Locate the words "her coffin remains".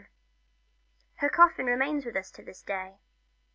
1.17-2.07